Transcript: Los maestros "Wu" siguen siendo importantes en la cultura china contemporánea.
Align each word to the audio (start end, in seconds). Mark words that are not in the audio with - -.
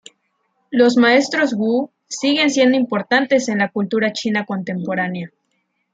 Los 0.71 0.97
maestros 0.97 1.53
"Wu" 1.53 1.91
siguen 2.07 2.49
siendo 2.49 2.75
importantes 2.75 3.47
en 3.49 3.59
la 3.59 3.69
cultura 3.69 4.11
china 4.13 4.45
contemporánea. 4.47 5.29